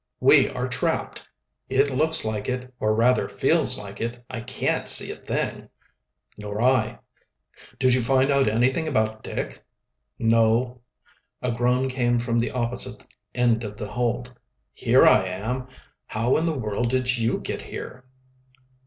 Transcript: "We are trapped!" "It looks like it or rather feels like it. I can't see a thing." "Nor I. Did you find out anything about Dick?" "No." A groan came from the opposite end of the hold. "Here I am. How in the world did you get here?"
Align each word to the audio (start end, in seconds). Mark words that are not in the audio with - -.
"We 0.19 0.49
are 0.49 0.67
trapped!" 0.67 1.27
"It 1.69 1.91
looks 1.91 2.25
like 2.25 2.49
it 2.49 2.73
or 2.79 2.95
rather 2.95 3.29
feels 3.29 3.77
like 3.77 4.01
it. 4.01 4.25
I 4.31 4.41
can't 4.41 4.87
see 4.87 5.11
a 5.11 5.15
thing." 5.15 5.69
"Nor 6.39 6.59
I. 6.59 6.97
Did 7.77 7.93
you 7.93 8.01
find 8.01 8.31
out 8.31 8.47
anything 8.47 8.87
about 8.87 9.21
Dick?" 9.21 9.63
"No." 10.17 10.81
A 11.43 11.51
groan 11.51 11.87
came 11.87 12.17
from 12.17 12.39
the 12.39 12.49
opposite 12.49 13.07
end 13.35 13.63
of 13.63 13.77
the 13.77 13.89
hold. 13.89 14.33
"Here 14.73 15.05
I 15.05 15.23
am. 15.27 15.67
How 16.07 16.35
in 16.35 16.47
the 16.47 16.57
world 16.57 16.89
did 16.89 17.19
you 17.19 17.37
get 17.37 17.61
here?" 17.61 18.05